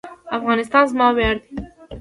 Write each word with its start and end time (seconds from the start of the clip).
افغانستان 0.37 0.83
زما 0.91 1.07
ویاړ 1.17 1.35
دی 1.43 1.55